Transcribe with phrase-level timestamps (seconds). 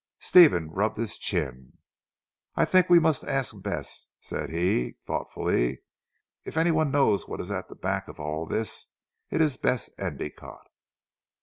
[0.19, 1.73] Stephen rubbed his chin.
[2.55, 5.83] "I think we must ask Bess," said he thoughtfully,
[6.43, 8.87] "if anyone knows what is at the back of all this
[9.29, 10.71] it is Bess Endicotte."